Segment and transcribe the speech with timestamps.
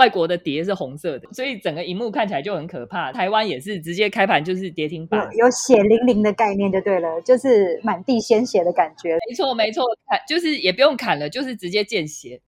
[0.00, 3.12] 外国的碟是红色的，所以整个荧幕看起来就很可怕。
[3.12, 9.18] 台湾也是直接开盘就是跌停板，有血淋淋的概念就对了，就是满地鲜血的感觉。
[9.28, 12.40] 没错没错，砍就是也不用砍了，就是直接见血。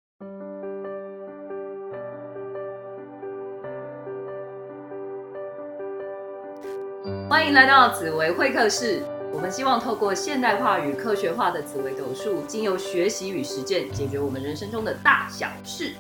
[7.29, 9.03] 欢迎来到紫薇会客室。
[9.31, 15.93] 我们希望透过现代化与科学化的紫微斗数，经由学习与实践，解决我们人生中的大小事。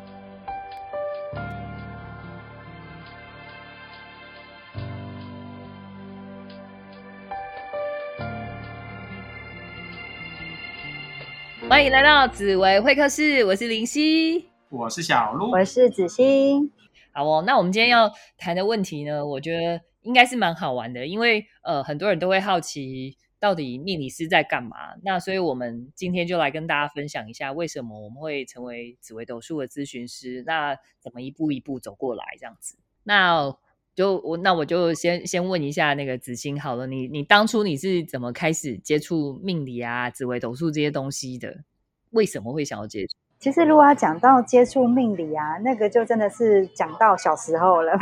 [11.72, 16.70] 欢迎来到紫薇会客室，我是林夕，我是小鹿，我是子欣。
[17.14, 23.16] 好哦，那我们今天要谈的问题呢，我觉得应该是蛮好玩的，因为呃，很多人都会好奇。
[23.40, 24.76] 到底命理师在干嘛？
[25.02, 30.44] 那所以我们今天就来跟大家分享一下，为什么我们会成为紫薇斗数的咨询师？
[30.46, 32.76] 那怎么一步一步走过来这样子？
[33.02, 33.56] 那
[33.94, 41.64] 就我那我就先先问一下那个子欣好了，你你当初你是怎么开始接触命理啊、紫微斗数这些东西的？
[42.10, 43.14] 为什么会想要接触？
[43.38, 47.92] 其实如果要讲到接触命理啊，那个就真的是讲到小时候了，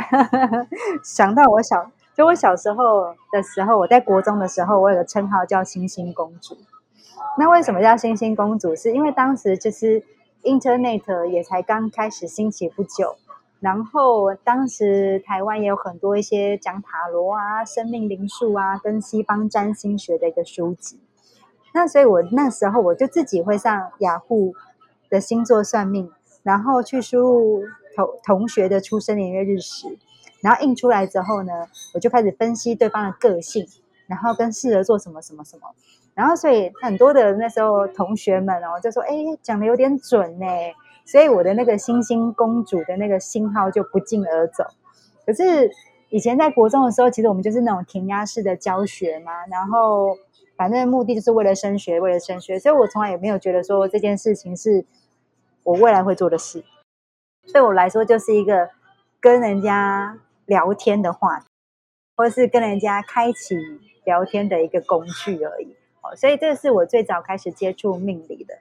[1.03, 1.91] 想到我小。
[2.13, 6.57] 就我小时候的时候，我在国中的时候，我有个称号叫星星公主。
[7.39, 8.75] 那为什么叫星星公主？
[8.75, 10.03] 是因为当时就是
[10.43, 13.15] Internet 也才刚开始兴起不久，
[13.61, 20.99] 然后当时台湾也有很多一些讲塔罗啊、生命灵数啊，跟西方占星学的一个书籍。
[21.71, 24.55] 那所以我那时候我就自己会上雅虎
[25.11, 27.63] 的星座算命，然后去输入
[27.95, 29.95] 同同学的出生年月日时。
[30.41, 31.53] 然后印出来之后呢，
[31.93, 33.63] 我就开始分析对方的个性，
[34.07, 35.67] 然后跟适合做什么什么什么。
[36.15, 40.45] 然后所以很多的那时候同学们哦就说：“哎，讲的有点准呢。”
[41.05, 44.65] 所以我的那个星星公主的那个星号就不胫而走。
[45.25, 45.71] 可是
[46.09, 50.17] 以前在国中的时候，其实我们就是那种填鸭式的教学嘛，然后
[50.55, 54.85] 反正目的就是为了升学，为了升学，所以我从来也没有觉得说这件事情是
[55.63, 56.63] 我未来会做的事。
[57.51, 58.69] 对我来说，就是一个
[59.19, 60.19] 跟人家。
[60.47, 61.45] 聊天的话，
[62.17, 63.55] 或是跟人家开启
[64.03, 65.77] 聊天的一个工具而已。
[66.01, 68.55] 哦，所以这是我最早开始接触命理的。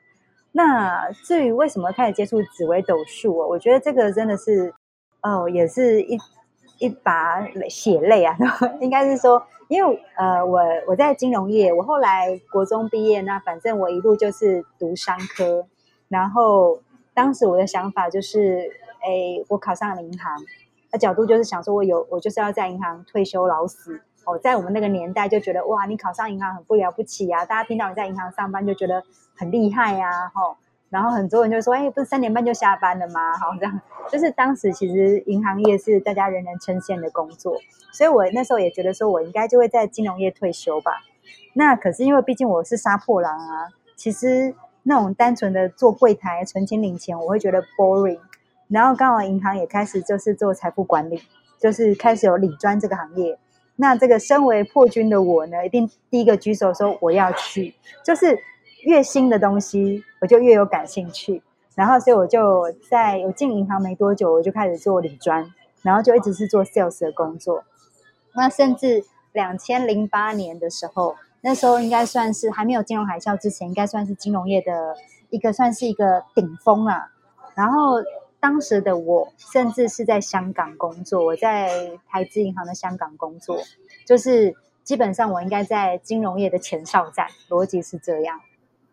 [0.52, 4.74] 那至于为什么开始接触紫微斗数哦，我觉得这个真的是
[5.22, 6.18] 哦，也是一
[6.78, 8.36] 一把血泪啊。
[8.80, 15.66] 应该是说，因为呃，我我在金融业，我后来国中毕业，那反正我一路就是读商科，
[16.08, 16.80] 然后
[17.14, 18.70] 当时我的想法就是，
[19.02, 20.36] 哎，我考上了银行。
[20.92, 27.44] 那角度就是想说，我有我就是要在银行退休老死哦，在我们那个年代就觉得哇，你考上银行很不了不起啊！
[27.44, 29.02] 大家听到你在银行上班就觉得
[29.36, 30.56] 很厉害呀，吼。
[30.90, 33.32] 然后很多人就说，哎，不是三点半就下班了吗？
[33.38, 33.80] 好，这样
[34.10, 37.56] 就是当时其实银行业是大家人人称羡的工作，
[37.92, 40.92] 所以我那时候也觉得说我应该就会在金融业退休吧。
[41.54, 48.18] 那可是因为毕竟我是杀破狼啊，其实那种单纯的做柜台存钱领钱，我会觉得 boring。
[48.66, 51.22] 然后刚好银行也开始就是做财富管理，
[51.58, 53.38] 就是开始有理专这个行业。
[53.80, 57.74] 那这个身为破军的我呢，一定第一个举手说我要去。
[58.04, 58.38] 就是
[58.82, 61.42] 越新的东西，我就越有感兴趣。
[61.74, 67.64] 然后所以我就在我进银行没多久，我就开始做理专，然后就一直是做 sales 的工作。
[68.34, 69.02] 那甚至
[69.32, 74.94] 两千零八年的时候，那时候应该算是还没有金融海啸之前，应该算是金融业的
[75.30, 77.10] 一个算是一个顶峰啊。
[77.54, 78.02] 然后。
[78.40, 83.58] 当时的我，甚至是在香港工作，我在台资银行的香港工作，
[84.06, 88.40] 就是基本上我应该在金融业的前哨站，逻辑是这样。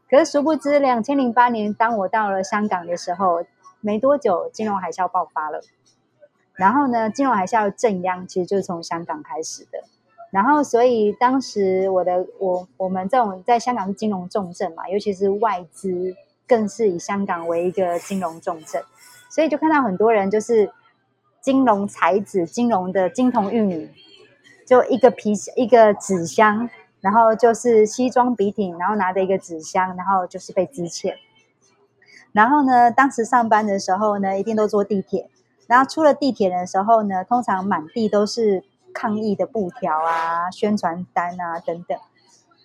[0.10, 3.46] 可是殊不知，两千零八年当我到了香港的时候，
[3.80, 5.62] 没多久金融海啸爆发了。
[6.54, 9.84] 然后呢，金融海啸震央其实就是从香港开始的。
[10.30, 16.16] 然后，所以当时我的我我们这种在香港是金融重镇嘛，尤其是外资，
[16.46, 18.84] 更是以香港为一个金融重镇。
[19.30, 20.72] 所以就看到很多人就是
[21.42, 23.90] 金融才子、金融的金童玉女，
[24.66, 26.70] 就一个皮一个纸箱，
[27.02, 31.18] 然后就是西装笔挺，然后拿着一个纸箱，然后就是被支欠。
[32.32, 35.30] 然后呢，当时上班的时候呢，一定都坐地铁。
[35.68, 38.64] 然后出了地铁的时候呢，通常满地都是
[38.94, 41.98] 抗议的布条啊、宣传单啊等等。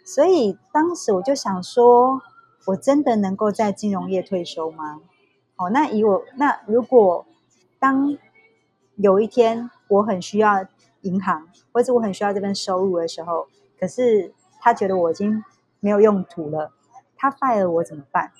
[0.04, 2.22] 所以当时我就想说，
[2.66, 5.00] 我真的能够在金融业退休吗？
[5.70, 7.26] 那以我那如果
[7.78, 8.16] 当
[8.96, 10.66] 有一天我很需要
[11.02, 13.48] 银行，或者我很需要这份收入的时候，
[13.78, 15.42] 可是他觉得我已经
[15.80, 16.72] 没有用途了，
[17.16, 18.32] 他 fire 我怎么办？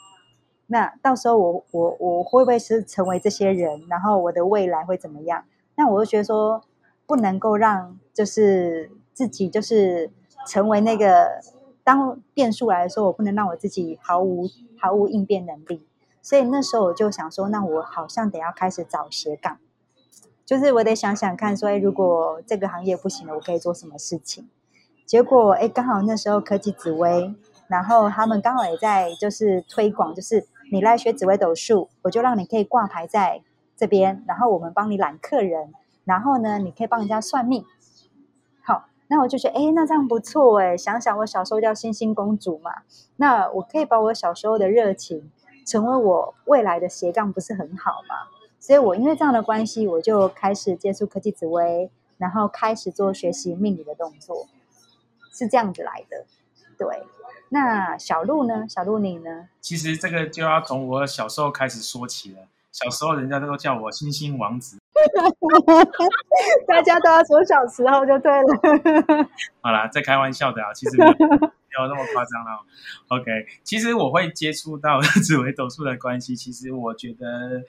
[0.68, 3.84] 那到时候我我我会不会是成为这些人？
[3.88, 5.44] 然后我的未来会怎么样？
[5.74, 6.62] 那我就觉得说，
[7.06, 10.10] 不能够让就是自己就是
[10.46, 11.40] 成为那个
[11.82, 14.46] 当变数来的时候，我不能让我自己毫无
[14.78, 15.84] 毫无应变能力。
[16.22, 19.58] 所以那时候我就想说，那我好像得要开始找斜杠，
[20.46, 24.48] 就是我得想想看，说，哎，如果这个行业不行了，我可以做什么事情？
[25.04, 27.34] 结果，哎，刚好那时候科技紫薇，
[27.66, 33.42] 然后他们刚好也在就是推广，就是你来学紫薇斗数，我就让你可以挂牌在
[33.76, 35.72] 这边，然后我们帮你揽客人，
[36.04, 37.64] 然后呢，你可以帮人家算命。
[38.62, 40.76] 好，那我就觉得，哎，那这样不错哎。
[40.76, 42.82] 想想我小时候叫星星公主嘛，
[43.16, 45.30] 那我可以把我小时候的热情。
[45.64, 48.28] 成为我未来的斜杠不是很好吗？
[48.58, 54.46] 所以我因为这样的关系，我就开始接触科技紫薇，然后开始做学习命理的动作，
[55.32, 56.24] 是这样子来的。
[56.78, 57.02] 对，
[57.48, 58.66] 那小鹿呢？
[58.68, 59.48] 小鹿你呢？
[59.60, 62.46] 其实这个就要从我小时候开始说起了。
[62.72, 64.78] 小时候人家都叫我星星王子，
[66.66, 69.28] 大家都要说小时候就对了。
[69.60, 70.96] 好啦，在开玩笑的啊，其实。
[71.74, 72.60] 没有那么夸张啦
[73.08, 73.30] ，OK。
[73.64, 77.62] 其实我会接触到 紫微斗数的关系，其实我觉得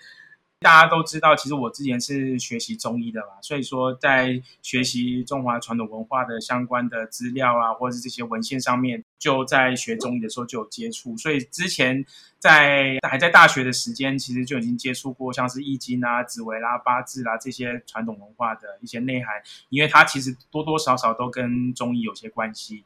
[0.63, 12.03] 大家都知道，其实我之前是学习中医的嘛，所以说在学习中华传统文化的相关的资料啊，或者是这些文献上面，就在学中医的时候就有接触，所以之前
[12.39, 19.35] 在还在大学的时间，其实就已经接触过像是易经啊、紫微啦、八字啦这些传统文化的一些内涵，
[19.69, 22.83] 因为它其实多多少少都跟中医有些关系。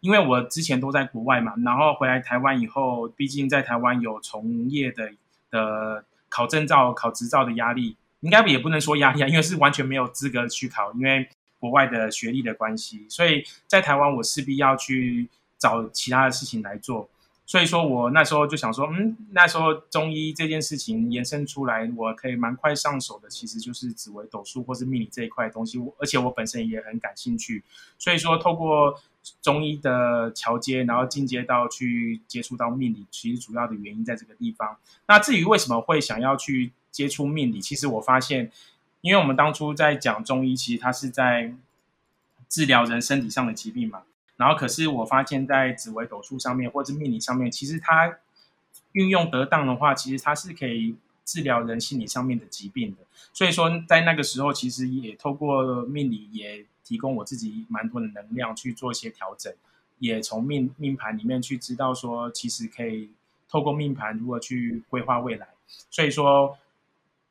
[0.00, 5.12] 因为我之前都在国外嘛，然后回来台湾以后，毕竟在台湾有从业的
[5.48, 11.28] 的考证照、考执照的压力，应该也不能说压力啊，因为是完全没有资格去考，因为
[11.60, 17.10] 国外的学历的关系，所以在台湾我势必要去找其他的事情来做。
[17.52, 27.62] 所以说我那时候就想说，嗯，那时候中医这件事情延伸出来，我可以蛮快上手的，其实就是紫微斗数或是命理这一块东西，而且我本身也很感兴趣。
[27.98, 28.98] 所以说透过
[29.42, 34.78] 中医的桥接，然后进阶到去接触到命理，其实主要的原因在这个地方。
[35.06, 38.50] 那至于为什么会想要去接触命理，其实我发现，
[39.02, 41.54] 因为我们当初在讲中医，其实它是在
[42.48, 44.04] 治疗人身体上的疾病嘛。
[44.36, 48.18] 然后可是我发现，在紫微斗数上面或者命理上面，其实它
[48.92, 52.98] 运用得当的话，其实它是可以治疗人心理上面的疾病的。
[53.32, 56.64] 所以说，在那个时候，其实也透过命理也。
[56.84, 59.54] 提供我自己蛮多的能量去做一些调整，
[60.00, 63.08] 也从命命盘里面去知道说，其实可以
[63.48, 65.46] 透过命盘如何去规划未来。
[65.88, 66.58] 所以说，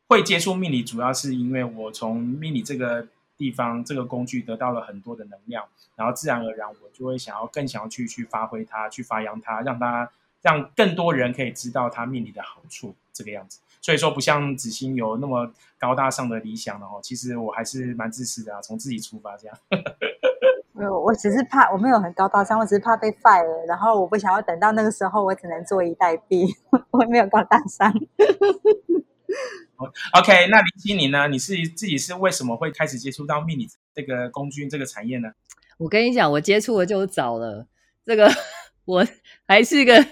[0.07, 3.07] 会接触命理，主要是因为我从命理这个
[3.41, 5.65] 地方这个工具得到了很多的能量，
[5.95, 10.07] 然后自然而然我就会想要更想要去去发挥它，去发扬它，让它
[10.43, 13.59] 让更多人可以知道它命理的好处，这个样子。
[13.81, 16.99] 所以说，不像子欣有那么高大上的理想的哦。
[17.01, 19.57] 其实我还是蛮自私的啊，从自己出发这样。
[20.73, 26.47] 没有，我只是怕我没有很高大上，我只是怕被 fire，然后我不想要等到那个时候，我只能坐以待毙。
[26.91, 27.91] 我没有高大上。
[30.13, 31.27] OK，那林心你呢？
[31.27, 35.29] 你是自己是为什么会开始接触到命理这个工具这个产业呢？
[35.77, 37.65] 我跟你讲，我接触的就早了，
[38.05, 38.29] 这个
[38.85, 39.07] 我
[39.47, 40.05] 还是个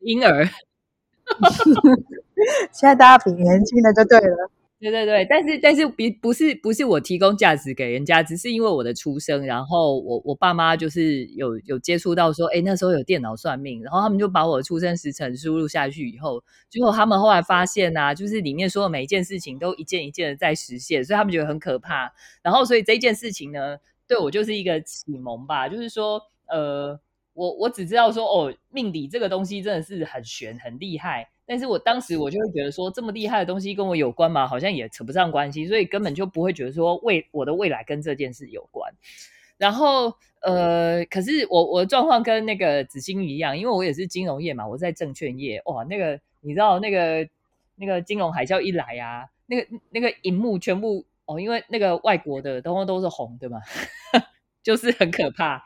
[0.00, 0.48] 婴儿。
[2.72, 4.50] 现在大家比年轻的就对了，
[4.90, 27.00] 对对对，但是但是比不是不是我提供价值给人家，只是因为我的出生，然后我我爸妈就是有有接触到说，哎，那时候有电脑算命，然后他们就把我出生时辰输入下去以后，结果他们后来发现啊，就是里面说的每一件事情都一件一件的在实现，所以他们觉得很可怕，然后所以这件事情呢，对我就是一个启蒙吧，就是说，呃。
[27.36, 34.46] 我我只知道说哦，命理这个东西真的是很玄很厉害，但是我当时我就会觉得说，这么厉害的东西跟我有关吗？
[34.46, 38.92] 好像也扯不上关系，所以根本就不会觉得说未我的未来跟这件事有关。
[39.56, 47.28] 然后呃，可是我我的状况跟那个子欣一样，因为我也是金融业嘛，我在证券业，哇，那个你知道那个
[47.76, 53.60] 那个金融海啸一来啊，那个那个荧幕全部哦，因为那个外国的东西都是红的嘛，
[54.62, 55.62] 就是很可怕。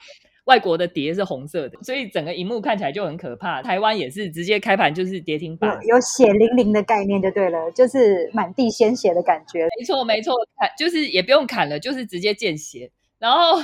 [0.49, 3.61] 外国的碟是红色的，所以整个荧幕看起来就很可怕。
[3.61, 9.69] 台湾也是直接开盘就是跌停板，有血淋淋的概念就对了，就是满地鲜血的感觉。
[9.79, 12.91] 没错没错，砍就是也不用砍了，就是直接见血。
[13.19, 13.63] 然后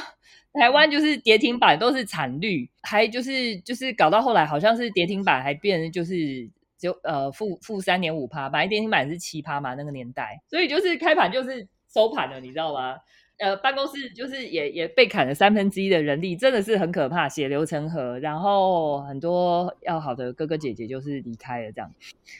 [0.52, 6.46] 台湾就是跌停板都是惨绿，还就是就是搞到后来好像是跌停板还变就是
[6.78, 12.96] 就呃负负三点五趴，本来跌停板是七趴嘛那个年代，所以就是开盘就是收盘了，你知道吗？
[13.38, 18.18] 呃，办公室就是也也被砍了三分之一的人力，真的是很可怕，血流成河。
[18.20, 21.92] 然后很多要好的哥哥姐姐就是离开了这样。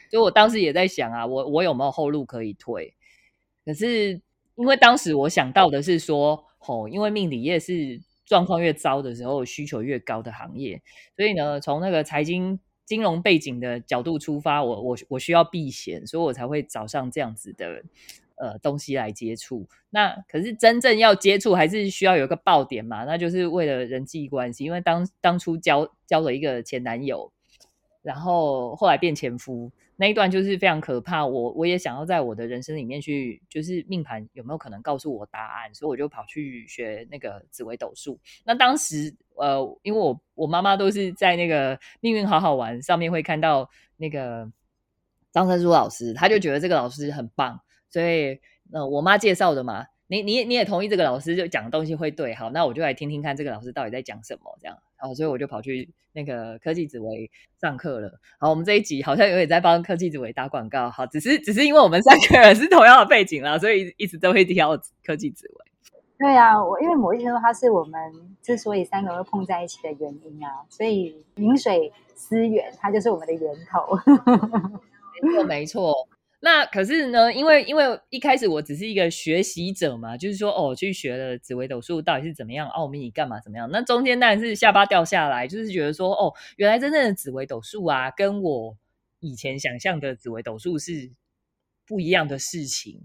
[0.09, 2.95] 所以我当时也在想啊，我我有没有后路可以退？
[3.65, 4.21] 可是
[4.55, 10.81] 因为当时我想到的是说，哦，因为命理业是状况越糟的时候需求越高的行业，
[11.17, 17.83] 所以呢，从那个财经金融背景的角度出发，我我我需要避险，所以我才会找上这样子的。
[18.37, 23.05] 呃，东西来接触，那可是真正要接触，还是需要有一个爆点嘛？
[23.05, 27.31] 那就是为了人际关系，因为当当初交交了一个前男友，
[28.03, 31.25] 然后后来变前夫，那一段就是非常可怕。
[31.25, 38.19] 我我也想要在我的人生里面去，就是命盘有没有可能告诉我答案，所以我就跑去学那个紫微斗数。
[38.45, 44.51] 那当时呃，因为我我妈妈都是在那个命运好好玩上面会看到那个
[45.31, 47.61] 张生书老师，他就觉得这个老师很棒。
[47.95, 48.41] 所以，
[48.73, 58.19] 呃，我妈介绍的嘛，你你你也同意这个老师就讲的东西会对，好，那我就来听听看这个老师到底在讲什么，这样，然后所以我就跑去那个科技紫薇上课了。
[58.41, 65.55] 好，我们这一集好像有点在帮科技紫薇打广告，好，只是只是因为我们三个人是同样的背景啦，所以一直都会挑科技紫薇。
[66.19, 67.97] 对啊，我因为某一天说它是我们
[68.43, 73.97] 之所以三个会碰在一起的原因啊，所以饮水思源，它就是我们的源头。
[75.23, 76.09] 没错，没错。
[76.45, 83.67] 那可是呢，因为因为一开始我只是一个学习者嘛，就是说哦，去学了紫微斗数到底是怎么样，奥秘干嘛怎么样？
[83.73, 88.77] 那中间当然是下巴掉下来，就是觉得说哦，原来真正的紫微斗数啊，跟我
[89.21, 91.11] 以前想象的紫微斗数是
[91.87, 93.01] 不一样的事情。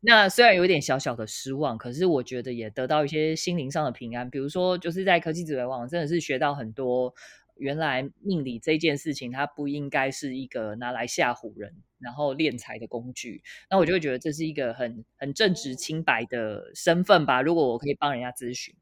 [0.00, 4.30] 那虽然有点小小的失望，可是我觉得也得到一些心灵上的平安。
[4.30, 7.12] 比如说，就是在科技紫微网真的是学到很多。
[7.56, 13.42] 原来命理这件事情，它不应该是一个拿来吓唬人，然后敛财的工具。
[13.70, 17.42] 那我就会觉得这是一个很很正直清白的身份吧。
[17.42, 18.74] 如果我可以帮人家咨询，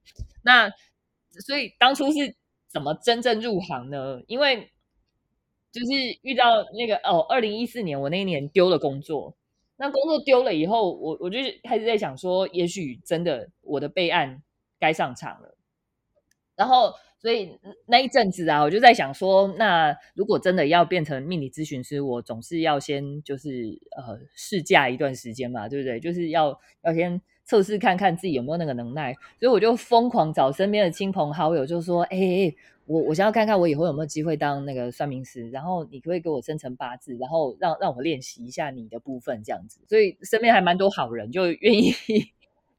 [0.43, 0.71] 那
[1.47, 2.35] 所以当初是
[2.67, 4.23] 怎么真正入行呢？
[4.26, 4.73] 因为
[5.71, 5.87] 就是
[6.23, 9.37] 遇到那个哦，二零一四年我那一年丢了工作，
[9.76, 14.43] 那工作丢了以后，我我就开始在想说，也许真的我的备案
[14.79, 15.57] 该上场了，
[16.57, 16.95] 然后。
[17.23, 26.00] 所以那一阵子啊，我就在想说，那如果真的要变成命理咨询师，我总是要先就是呃试驾一段时间嘛，对不对？
[26.00, 29.14] 就是要要先测试看看自己有没有那个能耐。
[29.38, 32.52] 所以我就疯狂找身边的亲朋好友，就说：“哎，
[32.87, 41.95] 我我想要看看我以后有没有机会当那个算命师，然后你可不可以给我生成八字，然后让让我练习一下你的部分这样子。”所以身边还蛮多好人就愿意。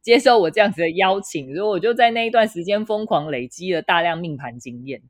[0.04, 5.02] 接受我这样子的邀请，所以我就在那一段时间疯狂累积了大量命盘经验。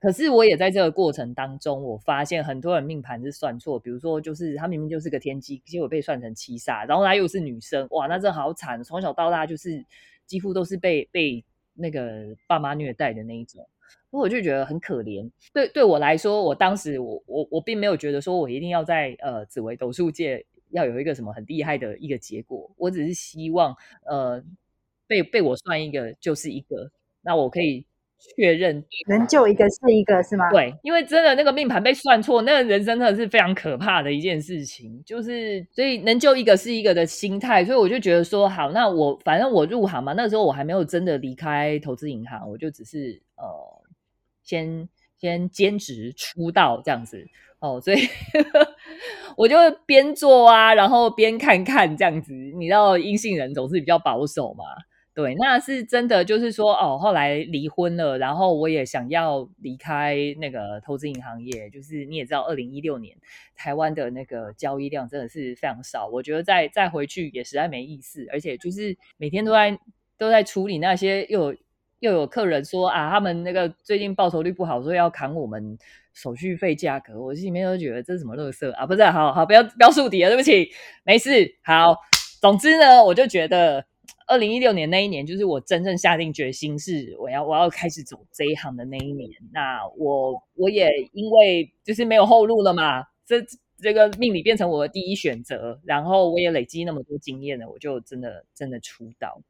[0.00, 8.80] 可是我也在这个过程当中，我发现很多人命盘是算错，比如说就是他明明就是个天机，结果被算成七煞，然后他又是女生，哇，那真好惨！
[8.84, 9.84] 从小到大就是
[10.24, 13.68] 几乎都是被被那个爸妈虐待的那一种，
[14.10, 15.28] 我就觉得很可怜。
[15.52, 20.46] 对对我来说，我当时我我我并没有觉得说我一定要在呃紫微斗数界。
[20.70, 24.42] 要有一个什么很厉害的一个结果，我只是希望，呃，
[25.06, 26.90] 被被我算一个就是一个，
[27.22, 27.86] 那我可以
[28.36, 30.50] 确认能救一个是一个是吗？
[30.50, 43.44] 对，因为真的那个命盘被算错，那个人生真的是非常可怕的一件事情，就是所以能救一个是一个的心态，所以我就觉得说好，那我反正我入行嘛，那时候我还没有真的离开投资银行，我就只是呃，
[44.42, 44.88] 先
[45.20, 47.26] 先兼职出道这样子。
[47.60, 47.98] 哦，所以
[49.36, 52.32] 我就边做啊，然后边看看这样子。
[52.32, 54.64] 你知道，阴性人总是比较保守嘛。
[55.12, 61.68] 对，那是真的，就是说，哦，后来离婚了，然后我也想要离开那个投资银行业。
[61.70, 63.16] 就是你也知道，二零一六年
[63.56, 68.24] 台湾的那个交易量真的是非常少，我觉得再再回去也实在没意思。
[68.30, 69.76] 而且就是每天都在
[70.16, 71.52] 都在处理那些，又
[72.00, 75.78] 又有客人说啊，他们那个最近报酬率不好，所以要砍我们。
[76.14, 78.84] 手续费价格，我心里面都觉得这是什么乐色啊！
[78.84, 80.68] 不是，好好不要不要树敌了，对不起，
[81.04, 81.48] 没事。
[81.62, 81.94] 好，
[82.40, 83.84] 总之呢，我就觉得
[84.26, 89.30] 二零一六年那一年，就是我真正下定决心是我要我要开始走这一行的那一年。
[89.52, 93.36] 那我我也因为就是没有后路了嘛，这
[93.80, 99.40] 这个命理变成我的第一选择，然后我也累积那么多经验了，我就真的真的出道。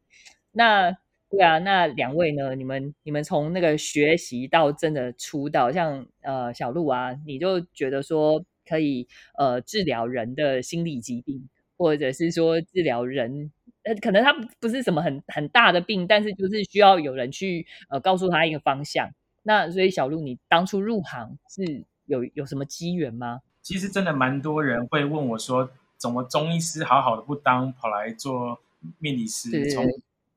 [0.53, 0.99] 那。
[1.31, 2.55] 对啊，那两位呢？
[2.55, 9.07] 你们你们从那个学习到真的出道，像呃小鹿啊，你就觉得说可以
[9.37, 19.11] 呃治疗人的心理疾病，或者是说治疗人呃可能他不是什么很很大的病，但是就是需要有人去呃告诉他一个方向。
[19.43, 23.43] 那所以小鹿，你当初入行是有有什么机缘吗？
[23.61, 28.59] 其实真的蛮多人会问我说，怎么中医师好好的不当，跑来做
[28.99, 29.71] 命理师？
[29.71, 29.85] 从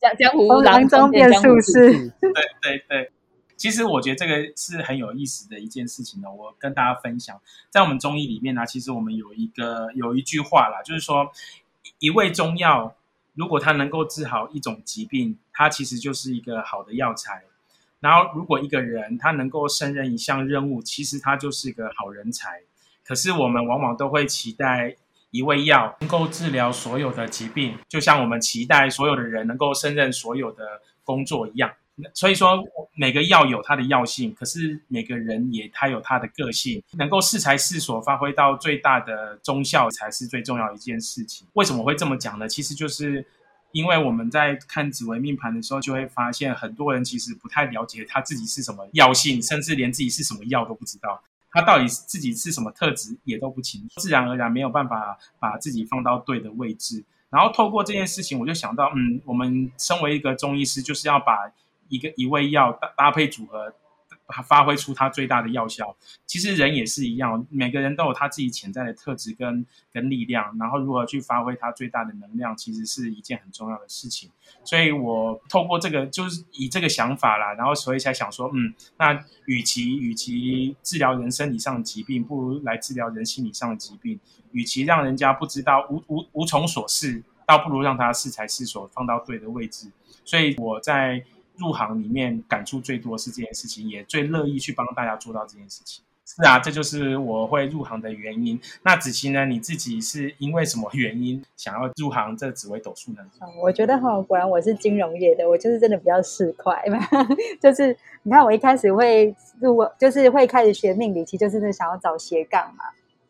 [0.01, 2.10] 江江湖从郎中变术士。
[2.20, 2.31] 对
[2.62, 3.12] 对对，
[3.55, 6.31] 其实我觉得这个是很有意思的一件事情呢。
[6.31, 7.39] 我跟大家分享，
[7.70, 11.31] 在我们中医里面呢，其实我们有一个有一句话啦，就是说
[12.00, 12.96] 一味中药
[13.36, 17.43] 如果它能够治好一种疾病，它其实就是一个好的药材。
[18.00, 22.63] 然后，如果一个人他能够胜任一项任务，其实他就是一个好人才。
[23.05, 24.96] 可是我们往往都会期待
[25.31, 30.63] 一味药能够治疗所有的疾病，就像我们期待所有的人能够胜任所有的
[31.03, 31.71] 工作一样。
[32.13, 32.63] 所以说，
[32.95, 41.47] 每个药有它的药性，可是每个人也他有他的个性，能够适才适所，发挥到最大的中效，才是最重要一件事情。
[41.53, 42.47] 为什么会这么讲呢？
[42.47, 43.25] 其实就是。
[43.73, 51.23] 因为我们在看紫微命盘的时候，就会发现很多人其实不太了解他自己是什么药性，甚至连自己是什么药都不知道。
[51.51, 57.03] 他到底自己是什么特质也都不清楚，自然而然没有办法把自己放到对的位置。
[57.29, 61.51] 然后透过这件事情，我就想到，嗯，我们身为一个中医师，就是要把
[61.88, 63.74] 一个一味药搭搭配组合。
[64.39, 65.97] 发挥出它最大的药效。
[66.27, 74.29] 其实人也是一样，每个人都有他自己潜在的特质跟跟力量，然后如何去发挥它最大的能量，其实是一件很重要的事情。
[74.63, 84.19] 所以我透过这个，就是以这个想法啦，然后所以才想说，嗯，那与其与其治疗人生以上的疾病，不如来治疗人心理上的疾病。
[84.51, 89.91] 与其让人家不知道无无无从所事，倒不如让他适才适所，放到对的位置。
[90.23, 91.25] 所以我在。
[91.58, 96.03] 入行里面感触最多是这件事情，也最乐意去帮大家做到这件事情。
[96.25, 98.60] 是啊，这就是我会入行的原因。
[98.84, 99.46] 那子琪呢？
[99.46, 103.17] 你自己是因为什么原因想要入行这紫微斗数呢？
[103.62, 107.05] 我觉得哈，果然我是金融业的，我就是真的比较市侩嘛。
[107.60, 112.86] 就是你看，我一开始会入，就是会开始学命理，其实就是想要找斜杠嘛，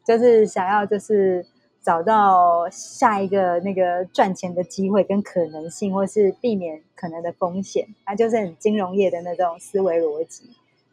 [0.06, 1.46] 就是想要就是。
[1.82, 10.52] 找到下一个那个赚钱的机会跟可能性，或是避免可能的风险，它就是很金融业的那种思维逻辑。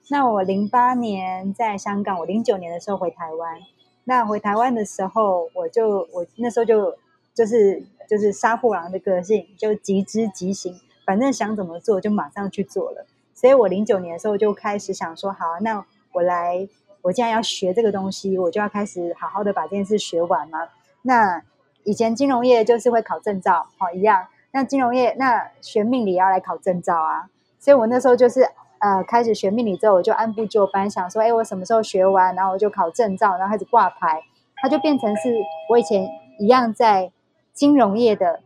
[0.09, 3.61] 那我零八年在香港，我零九年的时候回台湾。
[4.05, 6.97] 那回台湾的时候，我就我那时候就
[7.35, 13.05] 就是就是杀破狼的个性，就急之急行，反正想怎么做就马上去做了。
[13.35, 16.67] 所以我零九年的时候就开始想说，好，那我来，
[17.03, 20.61] 我既然要学这个东西，我就要开始好好的把这件事学完嘛。
[21.03, 21.43] 那
[21.85, 24.27] 以前金融业就是会考证照，好一样。
[24.51, 34.23] 那金融业那学命理也要来考证照啊，所以我那时候就是呃开始学命理之后，我就按部就班，想说，哎，我什么时候学完，然后我就考证照，然后开始挂牌，
[34.57, 35.35] 它就变成是
[35.71, 36.09] 我以前
[36.39, 37.13] 一样在
[37.53, 38.41] 金融业的，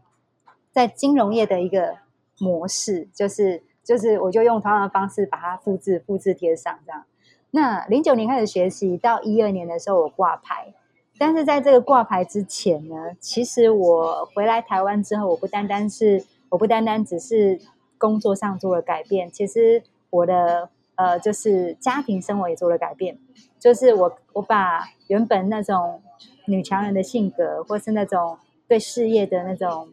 [0.72, 1.96] 在金融业的一个
[2.40, 7.04] 模式，就是就是我就用同样的方式把它复制复制贴上这样。
[7.52, 10.74] 那零九年开始学习，到一二年的时候我挂牌。
[11.18, 17.60] 但是在这个挂牌之前呢，其实我回来台湾之后，我不单单是我不单单只是
[17.96, 23.18] 工作上做了改变，其实我的呃就是家庭生活也做了改变，
[23.60, 26.02] 就是我我把原本那种
[26.46, 29.90] 女强人的性格，或是那种对事业的那种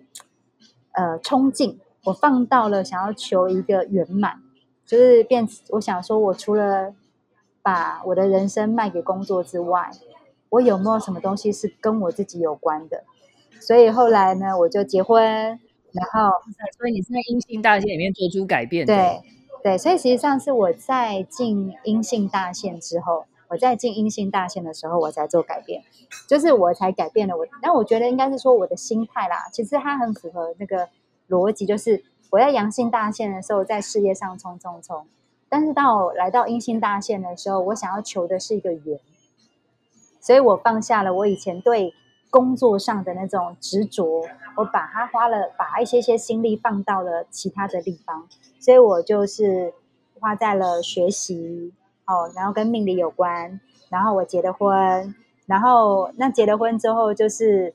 [0.93, 4.41] 呃冲劲，我放到了想要求一个圆满，
[4.85, 6.95] 就是变我想说，我除了
[7.61, 9.91] 把我的人生卖给工作之外。
[10.49, 13.03] 我有没有什么东西是跟我自己有关的？
[13.59, 15.23] 所以后来呢，我就结婚，
[15.91, 16.31] 然后
[16.77, 18.85] 所以你是在阴性大线里面做出改变。
[18.85, 19.21] 对
[19.61, 25.83] 对，所以实际上是我在进阴性大线之后，我在进阴性大线的时候，我才做改变，
[26.27, 27.45] 就是我才改变了我。
[27.61, 30.87] 但我觉得应该是说我的心态啦，其实它很符合那个
[31.27, 35.05] 逻辑，就是我在阳性大线的时候，在事业上冲冲冲，
[35.49, 38.99] 但是到来到阴性大线的时候，我想要求的是一个圆。
[40.29, 41.91] 所以我放下了我以前对
[42.29, 48.27] 工作上的那种执着，我把它花了，把一些些心力放到了其他的地方。
[48.59, 49.73] 所以我就是
[50.19, 51.73] 花在了学习，
[52.05, 53.59] 哦，然后跟命理有关。
[53.89, 55.15] 然后我结了婚，
[55.47, 57.73] 然后那结了婚之后，就是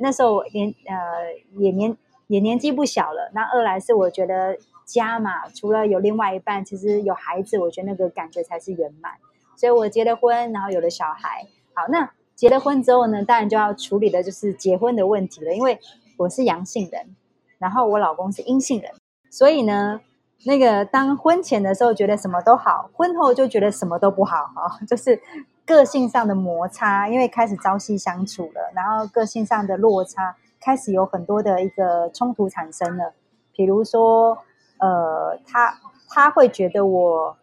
[0.00, 3.30] 那时候年呃也年也年纪不小了。
[3.32, 9.12] 那二来是我觉得家嘛，除了有另外一半，其实有孩子，我觉得那个感觉才是圆满。
[9.54, 11.46] 所以我结了婚，然后有了小孩。
[11.74, 15.52] 好，那结了婚之后呢，当然就要处理的就是结婚的问题了。
[15.52, 15.78] 因为
[16.16, 17.16] 我是阳性人，
[17.58, 18.90] 然后我老公是阴性人，
[19.30, 20.00] 所以呢，
[20.46, 25.20] 那个当婚前的时候觉得什么都好，婚后就觉得什么都不好哈，就是
[25.66, 33.12] 个性上的摩擦，因为开始朝夕相处了，然后个性上的落差开始有很多的一个冲突产生了。
[33.52, 34.38] 比如说，
[34.78, 37.36] 呃，他他会觉得我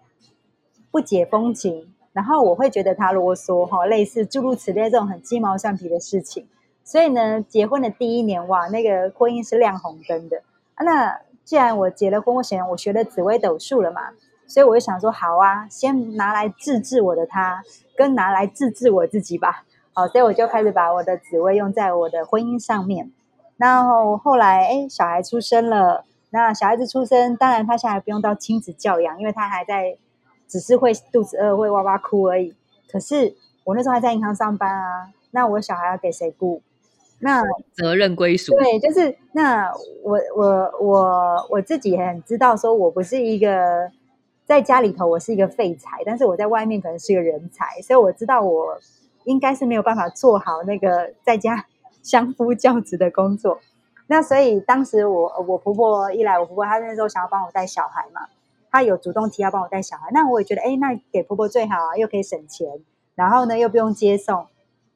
[0.90, 1.94] 不解风情。
[2.14, 6.48] 然后我会觉得他啰嗦哈，类似诸如此类这种很鸡毛蒜皮的事情。
[6.84, 10.42] 所以呢，结婚的第一年哇，那个婚姻是亮红灯的
[10.76, 10.84] 啊。
[10.84, 14.02] 那既然我结了婚，我想我学了紫微斗数了嘛，
[14.48, 17.64] 所以我就想说，好啊，先拿来治治我的他，
[17.96, 19.64] 跟拿来治治我自己吧。
[19.94, 23.12] 好，所以我就开始把我的紫薇用在我的婚姻上面。
[23.58, 26.06] 然后后来，哎，小孩出生了。
[26.32, 29.98] 那小孩子出生，当然他现在不用到亲子教养，因为他还在，
[30.52, 32.54] 只是会肚子饿，会哇哇哭而已。
[32.92, 33.34] 可是
[33.64, 36.62] 我那时候还在银行上班啊，那我小孩要给谁顾？
[37.20, 37.42] 那
[37.74, 39.72] 责任归属对，就是那
[40.04, 43.90] 我我我我自己很知道，说我不是一个
[44.46, 48.78] 在家里头我是一个废材，但是我在外面可能是一个人才，所以我知道我。
[49.26, 51.64] 应该是没有办法做好那个在家
[52.02, 53.60] 相夫教子的工作，
[54.08, 58.22] 那所以当时我我婆婆一来，我婆婆她那时候想要帮我带小孩嘛，
[58.72, 62.68] 他有主动提要帮我带小孩，那我也觉得哎，那给婆婆最好啊，又可以省钱，
[63.16, 64.48] 然后呢又不用接送，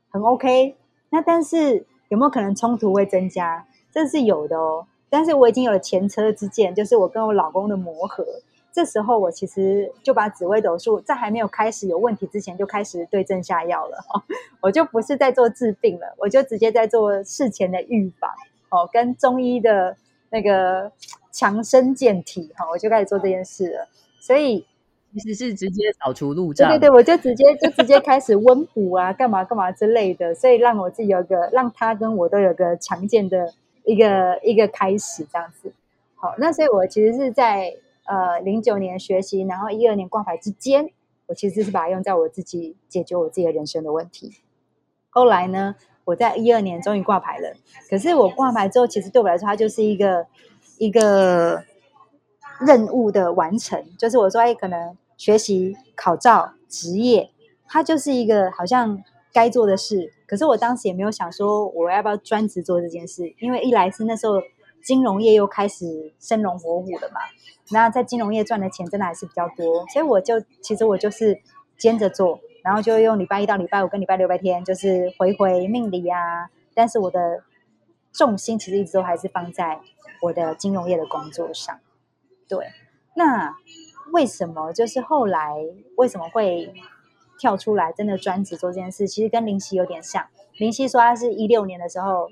[0.09, 0.75] 很 OK。
[1.09, 3.65] 那但是有没有可能冲突会增加？
[3.91, 4.88] 这是有的哦。
[5.09, 8.25] 但是我已经有了前车之鉴，就是我跟我老公的磨合。
[8.73, 13.97] 这时候我其实就把紫微斗数在还没有开始有问题之前就开始对症下药了，
[14.59, 18.29] 我就不是在做治病了，我就直接在做事前的预防
[18.69, 19.95] 哦，跟中医的
[20.29, 20.91] 那个
[21.36, 23.89] 强身健体哈，我就开始做这件事了。
[24.19, 24.65] 所以
[25.13, 35.74] 其实是直接扫除路障，对对对，我就直接就直接开始温补啊，干嘛干嘛之类的，所以让我自己有个让他跟我都有个强健的一个一个开始这样子。
[36.15, 37.76] 好，那所以我其实是在。
[38.08, 40.91] 呃，零九年学习，然后一二年挂牌之间，
[41.26, 44.32] 我其实是把它用在我自己解决我自己的人生的问题。
[45.10, 47.56] 后来呢，我在一二年终于挂牌了。
[47.89, 50.28] 可是我挂牌之后，其实对我来说，它就是一个
[50.77, 51.63] 一个
[52.59, 53.83] 任务的完成。
[53.97, 57.29] 就是我说，哎，可能学习、考照、职业，
[57.67, 59.01] 它就是一个好像
[59.33, 60.13] 该做的事。
[60.27, 64.41] 可是我当时也没有想说，我要不要专职做这件事，因为一来是那时候。
[64.83, 67.19] 金融业又开始生龙活虎了嘛？
[67.71, 71.41] 那在金融业赚的钱真的还是比较多，所以我就其实我就是
[71.75, 76.51] 兼着做，然后就用礼拜一到礼拜五跟礼拜六白天就是回回命理啊。
[76.75, 77.19] 但是我的
[78.17, 79.82] 重心其实一直都还是放在
[80.21, 81.80] 我的金融业的工作上。
[82.47, 82.67] 对，
[83.15, 83.56] 那
[84.12, 85.56] 为什么就是后来
[85.97, 86.73] 为什么会
[87.39, 89.08] 跳出来真的专职做这件事？
[89.08, 90.28] 其实跟林夕有点像。
[90.58, 92.32] 林夕说他是一六年的时候。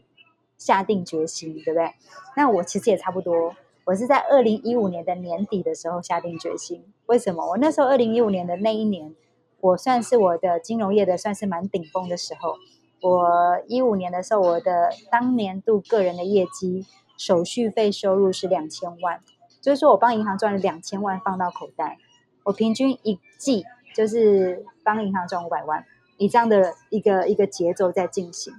[0.55, 1.91] 下定决心，对不对？
[2.37, 3.53] 那我其实也差不多。
[3.83, 6.85] 我是在二零一五年的年底的时候下定决心。
[7.07, 7.45] 为什么？
[7.49, 9.13] 我那时候二零一五年的那一年，
[9.59, 12.55] 我算是我的金融业的算是蛮顶峰的时候。
[13.03, 16.85] 我一五年的时候，我的当年度个人的业绩
[17.17, 19.19] 手续费收入是两千万，
[19.61, 21.97] 就是说我帮银行赚了两千万放到口袋。
[22.45, 25.83] 我平均一季就是帮银行赚五百万，
[26.17, 28.53] 以这样的一个一个节奏在进行。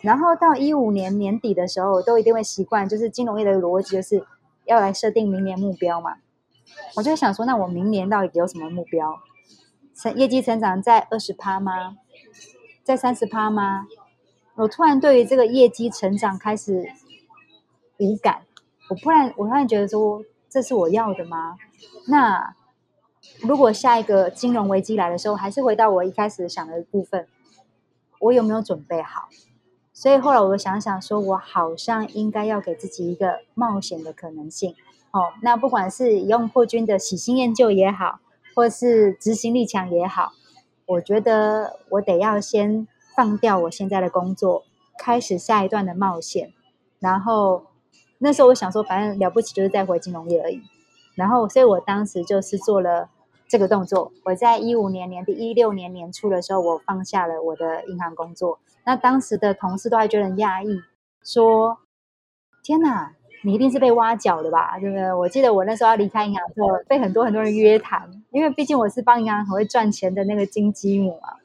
[0.00, 4.24] 然后到一五年年底的时候，都一定会习惯，就是金融业的逻辑就是
[4.64, 6.18] 要来设定明年目标嘛。
[6.94, 9.18] 我就想说，那我明年到底有什么目标？
[9.96, 11.96] 成业绩成长在二十趴吗？
[12.88, 13.86] 在三十趴吗？
[14.54, 16.90] 我突然对于这个业绩成长开始
[17.98, 18.46] 无感。
[18.88, 21.58] 我突然，我突然觉得说，这是我要的吗？
[22.06, 22.54] 那
[23.42, 27.28] 如果下一个金融危机来的时候，还是回到我一开始想的部分，
[28.20, 29.28] 我有没有准备好？
[29.92, 34.74] 所以后来我想想，说我好像应该要给自己一个冒险的可能性。
[35.10, 38.20] 哦，那不管是用破军的喜新厌旧也好，
[38.54, 40.32] 或是执行力强也好，
[40.88, 44.64] 我觉得我得要先放掉我现在的工作，
[44.98, 46.52] 开始下一段的冒险。
[46.98, 47.66] 然后
[48.18, 50.62] 那时候我想说，反正了不起就是再回金融业而已。
[51.14, 53.10] 然后，所以我当时就是做了
[53.46, 54.12] 这个动作。
[54.24, 58.58] 我在一五年年底、一六年年初的时候，我放下了我的银行工作。
[58.84, 60.80] 那当时的同事都还觉得很讶异，
[61.22, 61.78] 说
[62.64, 64.78] ：“天哪，你一定是被挖角的吧？
[64.78, 71.36] 对不对？”我记得我那时候要离开银行的时候，被很多很多人约谈，因为毕竟我是帮银行很会赚钱的那个金鸡母啊，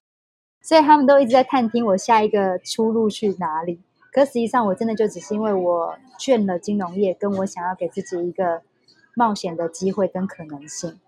[0.62, 3.82] 所以他们都一直在探听我下一个出路去哪里。
[4.12, 8.62] 可实际上，我真的就只是因为我倦了金融业，跟我想要给自己一个
[9.16, 11.00] 冒险的机会跟可能性。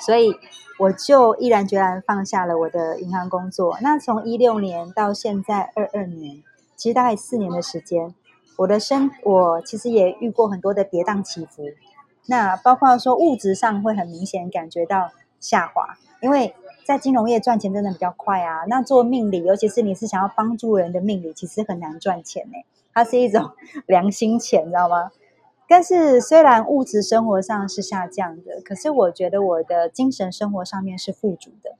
[0.00, 0.34] 所以
[0.80, 3.78] 我就毅然决然放下了我的银行工作。
[3.80, 6.42] 那从一六年到现在二二年，
[6.74, 8.12] 其实大概四年的时间，
[8.56, 11.64] 我的生我其实也遇过很多的跌宕起伏。
[12.26, 16.54] 那包括说物质上会很明显感觉到下滑，因为
[16.86, 18.64] 在金融业赚钱真的比较快啊。
[18.66, 22.52] 那做命理，尤其是你是想要帮助人的命理，其实很难赚钱呢。
[22.92, 23.50] 它是一种
[23.86, 25.10] 良心钱，知道吗？
[25.66, 31.76] 但是，虽然物质生活上是下降的，可是我觉得我的精神生活上面是富足的。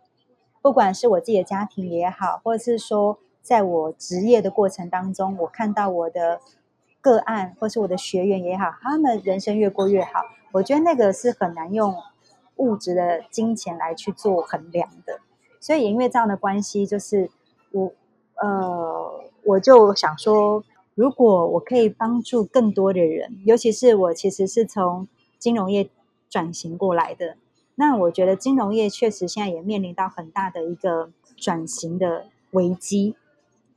[0.63, 6.41] 不管是我自己的家庭也好，或者是说在我职业的过程当中，我看到我的
[7.05, 11.95] 个案或是我的学员也好，他们人生越过越好，我觉得那个是很难用
[12.57, 15.21] 物质的金钱来去做衡量的。
[15.61, 17.29] 所以也因为这样的关系，就是
[17.73, 17.93] 我
[18.37, 20.65] 呃，我就想说，
[20.95, 25.07] 如果我可以帮助更多的人，尤其是我其实是从
[25.39, 25.91] 金融业
[26.31, 27.37] 转型过来的，
[27.75, 33.15] 那我觉得金融业确实现在也面临到很大的一个转型的危机。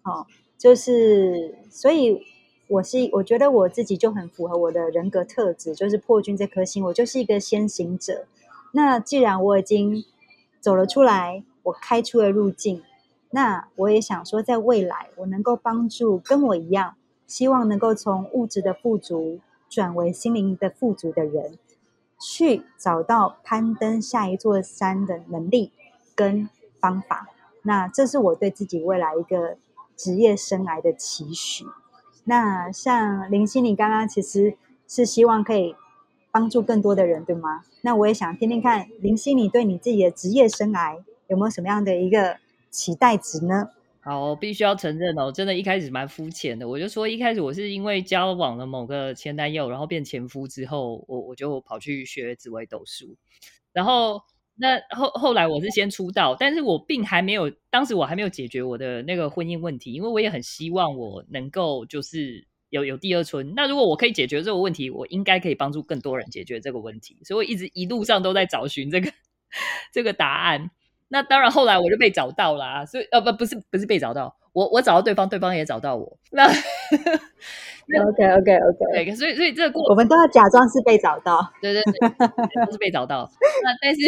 [0.03, 0.25] 哦，
[0.57, 2.25] 就是所以。
[2.67, 8.25] 我是我觉得我自己就很符合我的人格特质，就是破军这颗星，我就是一个先行者。
[8.73, 10.03] 那既然我已经
[10.59, 12.83] 走了出来，我开出了路径，
[13.29, 21.57] 那我也想说，在未来我能够帮助跟我一样，希望能够从物质的富足转为心灵的富足的人，
[22.19, 25.71] 去找到攀登下一座山的能力
[26.13, 26.49] 跟
[26.81, 27.29] 方法。
[27.63, 29.57] 那这是我对自己未来一个
[29.95, 31.65] 职业生涯的期许。
[32.29, 35.73] 那像林心，你刚刚其实是希望可以
[36.29, 37.63] 帮助更多的人，对吗？
[37.81, 42.37] 那我也想听听看，林心，你对你自己的职业生涯有没有什么样的一个
[42.69, 43.69] 期待值呢？
[44.01, 46.67] 好，必须要承认哦，真的一开始蛮肤浅的。
[46.67, 53.15] 我就说一开始我是因为交往了某个前男友，然后变前夫之后，我我就跑去学紫微斗数，
[53.71, 54.21] 然后。
[54.59, 63.53] 那后后来我是先出道，但是我并还没有，当时我还没有解决我的那个婚姻问题，因为我也很希望我能够就是有有第二春。
[63.55, 69.11] 那如果我可以解决这个问题，我应该可以帮助更多人解决这个问题，所以我一直一路上都在找寻这个
[69.93, 70.71] 这个答案。
[71.09, 76.17] 那当然后来我就被找到了，所以呃不不是不是被找到，我我找到对方，对方也找到我。
[76.31, 76.51] 那
[78.07, 81.93] OK OK OK，对，所以所以这个过程我们都要假装是被找到，对对对，
[82.65, 83.29] 都是被找到。
[83.63, 84.01] 那但是。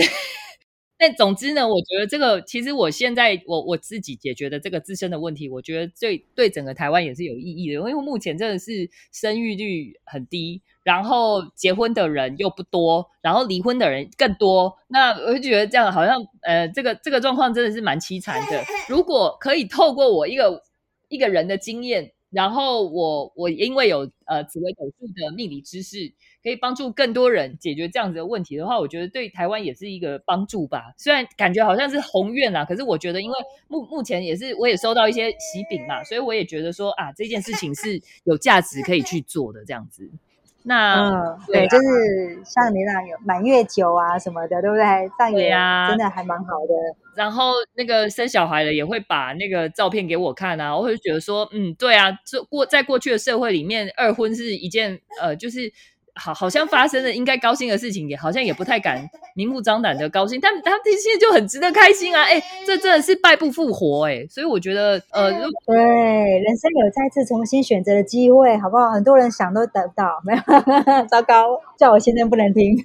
[1.01, 18.61] 但总之呢，我觉得这个其实我现在我我自己解决的这个自身的问题，我觉得对对整个台湾也是有意义的，因为目前真的是生育率很低，然后结婚的人又不多，然后离婚的人更多，那我就觉得这样好像呃，这个这个状况真的是蛮凄惨的。
[18.89, 20.63] 如果可以透过我一个
[21.07, 22.11] 一个人的经验。
[22.31, 26.13] 然后我我因为有呃紫微斗数的命理知识，
[26.43, 30.93] 可以帮助更多人解决这样子的问题的话，我觉得对台湾也是一个帮助吧。
[30.97, 33.35] 虽然感觉好像是宏愿啦，可是我觉得因为
[33.67, 40.09] 目目前也是我也收到一些喜饼嘛，所以我也觉得说啊这件事情是有价值可以去做的这样子。
[40.63, 44.83] 那嗯，对，就是像你那有满月酒啊什么的，对不对？
[45.17, 45.49] 上也
[45.89, 46.73] 真的还蛮好的。
[47.15, 55.71] 然后那个生小孩了，也会把那个照片给我看啊，我会觉得说，嗯，对啊，这过在过去的社会里面，二婚是一件呃，就是。
[56.19, 62.23] 好，好像发生了应该高兴的事情，也好像也不太敢明目张胆的高兴，但他现在就很值得开心啊！
[62.23, 68.91] 哎，这真的是败不复活哎，所以我觉得，呃，对，人生有再次重新选择的机会，好不好？
[68.91, 70.41] 很多人想都得不到，没有，
[71.07, 72.75] 糟糕，叫我先生不能听。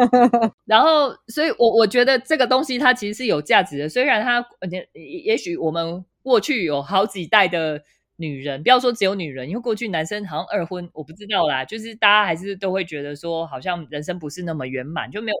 [0.66, 4.44] 然后，所以我我觉得这个东西它其实是有价值的，虽然它，
[4.92, 7.80] 也也许我们过去有好几代的。
[8.16, 11.64] 女人不要说只有女人，因为过去男生好像二婚，我不知道啦。
[11.64, 15.36] 就是大家还是都会觉得说，好像人生不是那么圆满，就没有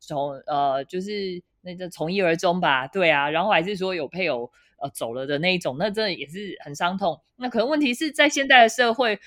[0.00, 2.86] 从呃，就是那个从一而终吧。
[2.86, 7.20] 对啊，然后还是说有配偶呃走了的那一种，那真的也是很伤痛。
[7.36, 9.20] 那可能问题是在现在的社会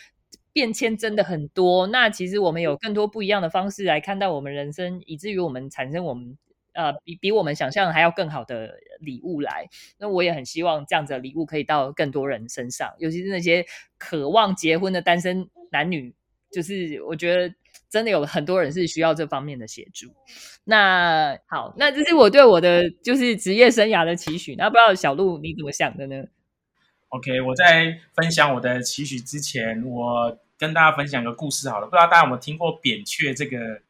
[0.51, 6.37] 变迁真的很多，那其实我们有更多不一样的方式来看待我们人生，以至于我们产生我们。
[6.73, 13.65] 呃，比比我们想象还要更好的礼物来，那我也很希望这样子的礼物可以到更多人身上，尤其是那些
[13.97, 16.13] 渴望结婚的单身男女，
[16.49, 17.53] 就是我觉得
[17.89, 20.13] 真的有很多人是需要这方面的协助。
[20.63, 24.55] 那好，那这是我对我的就是职业生涯的期许。
[24.55, 26.23] 那不知道小鹿你怎么想的呢
[27.10, 31.88] ？OK，我在分享我的期许之前，我跟大家分享个故事好了。
[31.88, 33.81] 不知道大家有没有听过扁鹊这个？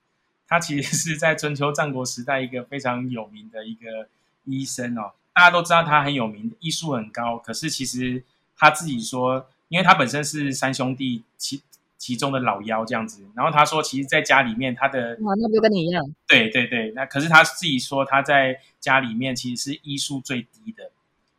[0.51, 4.09] 他其实是在春秋战国时代一个非常有名的一个
[4.43, 7.37] 医生哦，大家都知道他很有名，医术很高。
[7.37, 8.21] 可是其实
[8.57, 11.61] 他自己说，因为他本身是三兄弟其
[11.97, 16.03] 其中的老幺这样子，然后他说，其实在家里面他的哇，那不跟你一样？
[16.27, 20.91] 对对对，那可是他自己说他在家里面其实是医术最低的。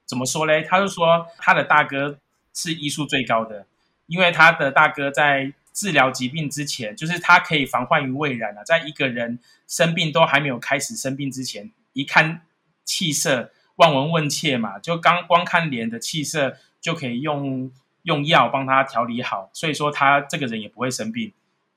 [0.07, 0.63] 怎么说嘞？
[0.63, 2.19] 他就说他的大哥
[2.55, 3.67] 是医术最高的，
[4.07, 5.53] 因为他的大哥在。
[5.73, 8.63] 治疗疾病之前，就是他可以防患于未然啊！
[8.63, 12.43] 在一个人生病都还没有开始生病之前，一看
[12.85, 21.33] 气色，望闻问切嘛，就刚光看脸的气色就可以用用药帮他调理好，所以说他这个人也不会生病。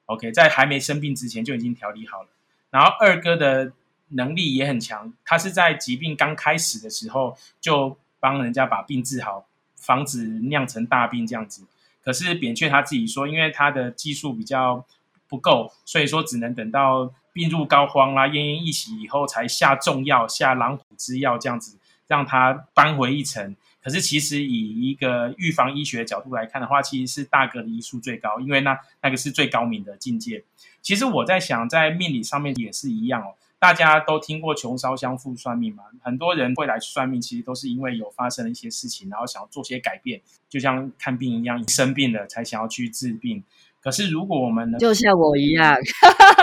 [0.08, 2.29] OK，在还没生病之前就已经调理好了。
[2.69, 3.71] 然后二哥的
[4.10, 11.63] 能力也很强，他是在疾病刚开始的时候就帮人家把病治好，防止酿成大病这样子。
[12.06, 14.86] 可是扁鹊他自己说，因为他的技术比较
[15.28, 23.56] 不够，所以说只能等到病入膏肓啦、奄奄一息以后，才下重药、下狼虎之药这样子，让他扳回一城。
[23.84, 30.44] 可是其实以一个预防医学的角度来看的话，其实是大哥的医术最高，因为那那个是最高明的境界。
[30.82, 33.34] 其实我在想，在命理上面也是一样哦。
[33.58, 35.86] 大家都听过穷烧香富算命嘛？
[36.02, 43.44] 很多人会来算命，其实都是因为有发生了一些事情，然后想要做些改变，就像看病一样，生病了才想要去治病。
[43.82, 45.76] 可是如果我们能，就像我一样，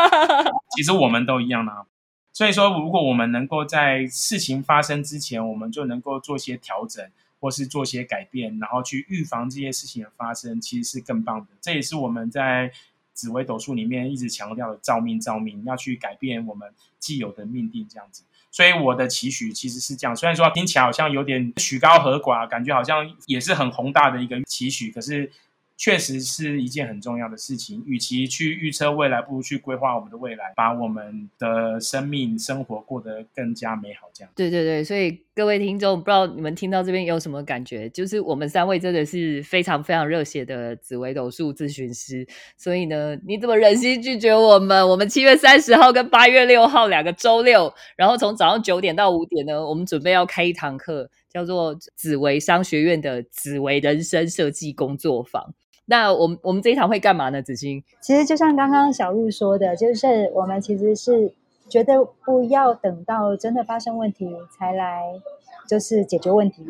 [0.75, 1.87] 其实我们都一样啊。
[2.33, 7.07] 所以说，如果我们能够在事情发生之前，我们就能够做些调整，
[7.39, 11.49] 或是做些改变，然后去预防这些事情的发生，其实是更棒的。
[11.61, 12.73] 这也是我们在。
[13.15, 20.17] 紫微斗数里面一直强调的造命造命，要去改变我们既有的命定这样子，所以我的期许其实是这样。
[20.17, 25.31] 虽然说听起来好像有点曲高和寡，感觉好像也是很宏大的一个期许，可是。
[25.75, 27.83] 确实是一件很重要的事情。
[27.85, 34.09] 与其去预测未来，不如去规划我们的未来，把我们的生命生活过得更加美好。
[34.13, 34.31] 这样。
[34.37, 37.89] 对对对，所以各位听众，不知道你们听到这边有什么感觉？
[37.89, 42.27] 就是我们三位真的是非常非常热血的紫微斗数咨询师。
[42.59, 44.87] 所以呢，你怎么忍心拒绝我们？
[44.87, 55.55] 我们七月三十号跟八月六号两个周六，然后从早上九点到五点呢，我们准备要开一堂课，叫做紫微商学院的紫微人生设计工作坊。
[55.87, 57.41] 那我们我们这一堂会干嘛呢？
[57.41, 61.33] 子欣，其实就像刚刚小鹿说的，就是我们其实是
[61.73, 65.19] 觉得不要等到真的发生问题才来，
[65.67, 66.67] 就是解决问题。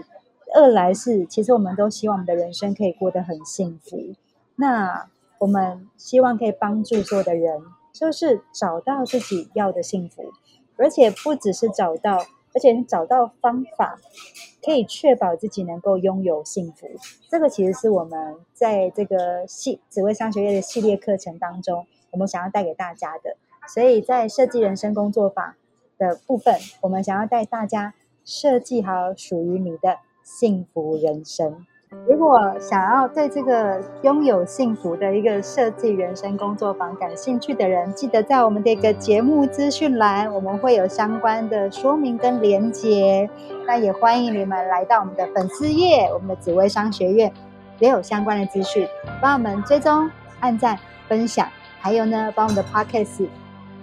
[0.55, 4.15] 二来是，其实我们都希望我们的人生可以过得很幸福。
[4.55, 7.62] 那我们希望可以帮助所有的人，
[7.93, 10.23] 就是找到自己要的幸福，
[10.77, 12.25] 而且不只是找到。
[12.55, 13.99] 而且找到方法，
[14.62, 16.87] 可以确保自己能够拥有幸福。
[17.31, 23.38] 这个其实是我们在这个系紫薇商学院的系列课程当中，我们想要带给大家的。
[23.66, 25.55] 所以在设计人生工作坊
[25.98, 27.94] 的部分，我们想要带大家
[28.25, 31.64] 设计好属于你的幸福人生。
[32.09, 43.29] 如果想要对这个拥有幸福的一个设计人生工作坊感兴趣的人，记得在我们的一个节目资讯栏，我们会有相关的说明跟连接。
[43.66, 47.31] 那也欢迎你们来到我们的粉丝页，我们的紫微商学院
[47.79, 48.88] 也有相关的资讯，
[49.20, 51.46] 帮我们追踪、按赞、分享，
[51.79, 53.29] 还有呢，帮我们的 podcast。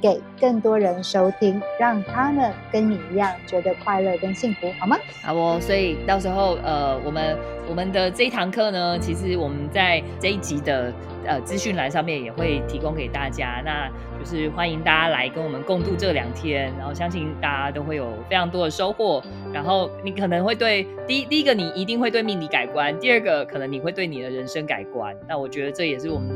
[0.01, 4.97] 给更多人收听，让他们跟你一样觉得快乐跟幸福，好吗？
[5.23, 7.37] 好哦，所以到时候呃，我们
[7.69, 10.93] 我们的这一堂课呢，其实我们在这一集的
[11.25, 19.21] 呃资讯栏上面也会提供给大家，那就是欢迎大家来跟我们共度这两天，然后相信大家都会有非常多的收获。
[19.53, 25.13] 然后你可能会对第一第一个你一定会对命理改观，第二个可能你会对你的人生改观。
[25.27, 26.29] 那我觉得这也是我们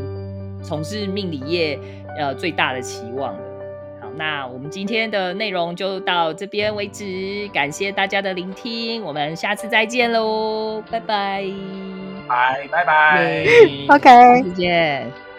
[0.62, 1.80] 从事命理业
[2.20, 3.34] 呃最大的期望。
[4.16, 11.44] 那我们今天的内容就到这边为止，感谢大家的聆听，我们下次再见喽，拜拜，
[12.28, 13.46] 拜拜拜
[13.90, 15.33] ，OK，再见。